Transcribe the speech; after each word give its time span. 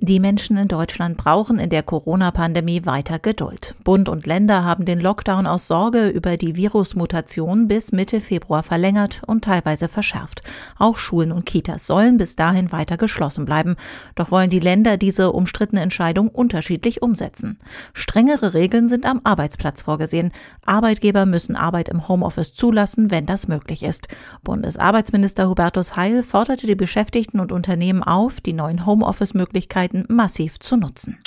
Die 0.00 0.20
Menschen 0.20 0.58
in 0.58 0.68
Deutschland 0.68 1.16
brauchen 1.16 1.58
in 1.58 1.70
der 1.70 1.82
Corona-Pandemie 1.82 2.84
weiter 2.84 3.18
Geduld. 3.18 3.74
Bund 3.82 4.10
und 4.10 4.26
Länder 4.26 4.62
haben 4.62 4.84
den 4.84 5.00
Lockdown 5.00 5.46
aus 5.46 5.68
Sorge 5.68 6.08
über 6.08 6.36
die 6.36 6.54
Virusmutation 6.54 7.66
bis 7.66 7.92
Mitte 7.92 8.20
Februar 8.20 8.62
verlängert 8.62 9.22
und 9.26 9.44
teilweise 9.44 9.88
verschärft. 9.88 10.42
Auch 10.78 10.98
Schulen 10.98 11.32
und 11.32 11.46
Kitas 11.46 11.86
sollen 11.86 12.18
bis 12.18 12.36
dahin 12.36 12.72
weiter 12.72 12.98
geschlossen 12.98 13.46
bleiben. 13.46 13.76
Doch 14.16 14.30
wollen 14.30 14.50
die 14.50 14.60
Länder 14.60 14.98
diese 14.98 15.32
umstrittene 15.32 15.80
Entscheidung 15.80 16.28
unterschiedlich 16.28 17.00
umsetzen. 17.00 17.58
Strengere 17.94 18.52
Regeln 18.52 18.88
sind 18.88 19.06
am 19.06 19.22
Arbeitsplatz 19.24 19.80
vorgesehen. 19.80 20.30
Arbeitgeber 20.66 21.24
müssen 21.24 21.56
Arbeit 21.56 21.88
im 21.88 22.06
Homeoffice 22.06 22.52
zulassen, 22.52 23.10
wenn 23.10 23.24
das 23.24 23.48
möglich 23.48 23.82
ist. 23.82 24.08
Bundesarbeitsminister 24.44 25.48
Hubertus 25.48 25.96
Heil 25.96 26.22
forderte 26.22 26.66
die 26.66 26.74
Beschäftigten 26.74 27.40
und 27.40 27.50
Unternehmen 27.50 28.02
auf, 28.02 28.42
die 28.42 28.52
neuen 28.52 28.84
Homeoffice-Möglichkeiten 28.84 29.85
massiv 30.08 30.58
zu 30.60 30.76
nutzen. 30.76 31.18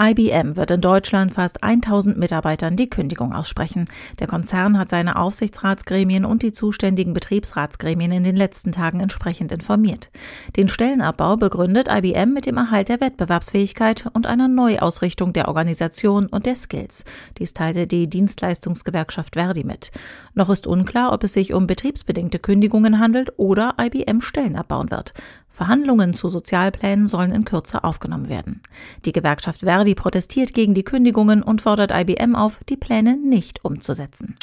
IBM 0.00 0.56
wird 0.56 0.72
in 0.72 0.80
Deutschland 0.80 1.34
fast 1.34 1.62
1000 1.62 2.18
Mitarbeitern 2.18 2.74
die 2.74 2.90
Kündigung 2.90 3.32
aussprechen. 3.32 3.84
Der 4.18 4.26
Konzern 4.26 4.76
hat 4.76 4.88
seine 4.88 5.14
Aufsichtsratsgremien 5.14 6.24
und 6.24 6.42
die 6.42 6.50
zuständigen 6.50 7.14
Betriebsratsgremien 7.14 8.10
in 8.10 8.24
den 8.24 8.34
letzten 8.34 8.72
Tagen 8.72 8.98
entsprechend 8.98 9.52
informiert. 9.52 10.10
Den 10.56 10.68
Stellenabbau 10.68 11.36
begründet 11.36 11.86
IBM 11.88 12.32
mit 12.32 12.46
dem 12.46 12.56
Erhalt 12.56 12.88
der 12.88 13.00
Wettbewerbsfähigkeit 13.00 14.08
und 14.12 14.26
einer 14.26 14.48
Neuausrichtung 14.48 15.32
der 15.32 15.46
Organisation 15.46 16.26
und 16.26 16.44
der 16.44 16.56
Skills. 16.56 17.04
Dies 17.38 17.54
teilte 17.54 17.86
die 17.86 18.08
Dienstleistungsgewerkschaft 18.08 19.34
Verdi 19.34 19.62
mit. 19.62 19.92
Noch 20.34 20.50
ist 20.50 20.66
unklar, 20.66 21.12
ob 21.12 21.22
es 21.22 21.34
sich 21.34 21.54
um 21.54 21.68
betriebsbedingte 21.68 22.40
Kündigungen 22.40 22.98
handelt 22.98 23.32
oder 23.36 23.76
IBM 23.80 24.22
Stellen 24.22 24.56
abbauen 24.56 24.90
wird. 24.90 25.14
Verhandlungen 25.54 26.14
zu 26.14 26.28
Sozialplänen 26.28 27.06
sollen 27.06 27.30
in 27.30 27.44
Kürze 27.44 27.84
aufgenommen 27.84 28.28
werden. 28.28 28.60
Die 29.04 29.12
Gewerkschaft 29.12 29.60
Verdi 29.60 29.94
protestiert 29.94 30.52
gegen 30.52 30.74
die 30.74 30.82
Kündigungen 30.82 31.44
und 31.44 31.62
fordert 31.62 31.92
IBM 31.94 32.34
auf, 32.34 32.58
die 32.68 32.76
Pläne 32.76 33.16
nicht 33.16 33.64
umzusetzen. 33.64 34.36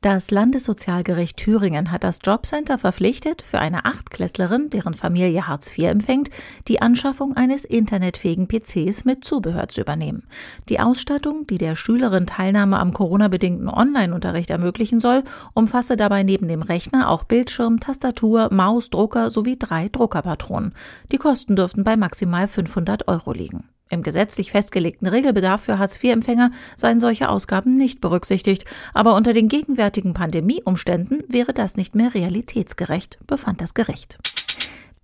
Das 0.00 0.30
Landessozialgericht 0.30 1.38
Thüringen 1.38 1.90
hat 1.90 2.04
das 2.04 2.20
Jobcenter 2.22 2.78
verpflichtet, 2.78 3.42
für 3.42 3.58
eine 3.58 3.84
Achtklässlerin, 3.84 4.70
deren 4.70 4.94
Familie 4.94 5.48
Hartz 5.48 5.76
IV 5.76 5.88
empfängt, 5.88 6.30
die 6.68 6.80
Anschaffung 6.80 7.36
eines 7.36 7.64
internetfähigen 7.64 8.46
PCs 8.46 9.04
mit 9.04 9.24
Zubehör 9.24 9.66
zu 9.66 9.80
übernehmen. 9.80 10.22
Die 10.68 10.78
Ausstattung, 10.78 11.48
die 11.48 11.58
der 11.58 11.74
Schülerin 11.74 12.28
Teilnahme 12.28 12.78
am 12.78 12.92
Corona-bedingten 12.92 13.68
Online-Unterricht 13.68 14.50
ermöglichen 14.50 15.00
soll, 15.00 15.24
umfasse 15.54 15.96
dabei 15.96 16.22
neben 16.22 16.46
dem 16.46 16.62
Rechner 16.62 17.10
auch 17.10 17.24
Bildschirm, 17.24 17.80
Tastatur, 17.80 18.54
Maus, 18.54 18.90
Drucker 18.90 19.30
sowie 19.30 19.58
drei 19.58 19.88
Druckerpatronen. 19.88 20.74
Die 21.10 21.18
Kosten 21.18 21.56
dürften 21.56 21.82
bei 21.82 21.96
maximal 21.96 22.46
500 22.46 23.08
Euro 23.08 23.32
liegen. 23.32 23.64
Im 23.90 24.02
gesetzlich 24.02 24.52
festgelegten 24.52 25.08
Regelbedarf 25.08 25.62
für 25.62 25.78
Hartz-IV-Empfänger 25.78 26.50
seien 26.76 27.00
solche 27.00 27.28
Ausgaben 27.28 27.76
nicht 27.76 28.00
berücksichtigt, 28.00 28.64
aber 28.94 29.14
unter 29.14 29.32
den 29.32 29.48
gegenwärtigen 29.48 30.14
Pandemieumständen 30.14 31.22
wäre 31.28 31.54
das 31.54 31.76
nicht 31.76 31.94
mehr 31.94 32.14
realitätsgerecht, 32.14 33.18
befand 33.26 33.60
das 33.60 33.74
Gericht. 33.74 34.18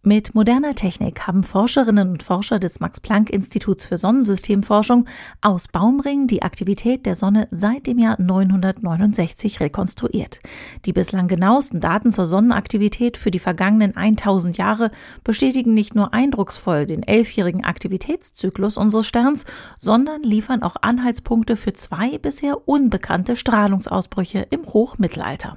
Mit 0.06 0.34
moderner 0.34 0.74
Technik 0.74 1.22
haben 1.22 1.42
Forscherinnen 1.44 2.10
und 2.10 2.22
Forscher 2.22 2.58
des 2.58 2.78
Max-Planck-Instituts 2.78 3.86
für 3.86 3.96
Sonnensystemforschung 3.96 5.06
aus 5.40 5.68
Baumringen 5.68 6.26
die 6.26 6.42
Aktivität 6.42 7.06
der 7.06 7.14
Sonne 7.14 7.48
seit 7.50 7.86
dem 7.86 7.98
Jahr 7.98 8.20
969 8.20 9.60
rekonstruiert. 9.60 10.40
Die 10.84 10.92
bislang 10.92 11.26
genauesten 11.26 11.80
Daten 11.80 12.12
zur 12.12 12.26
Sonnenaktivität 12.26 13.16
für 13.16 13.30
die 13.30 13.38
vergangenen 13.38 13.96
1000 13.96 14.58
Jahre 14.58 14.90
bestätigen 15.24 15.72
nicht 15.72 15.94
nur 15.94 16.12
eindrucksvoll 16.12 16.84
den 16.84 17.02
elfjährigen 17.02 17.64
Aktivitätszyklus 17.64 18.76
unseres 18.76 19.06
Sterns, 19.06 19.46
sondern 19.78 20.22
liefern 20.22 20.62
auch 20.62 20.76
Anhaltspunkte 20.82 21.56
für 21.56 21.72
zwei 21.72 22.18
bisher 22.18 22.68
unbekannte 22.68 23.36
Strahlungsausbrüche 23.36 24.46
im 24.50 24.66
Hochmittelalter. 24.66 25.56